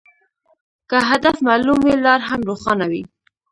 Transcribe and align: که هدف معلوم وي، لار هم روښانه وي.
که 0.89 0.97
هدف 1.09 1.35
معلوم 1.47 1.79
وي، 1.85 1.93
لار 2.05 2.21
هم 2.27 2.39
روښانه 2.49 2.85
وي. 2.91 3.03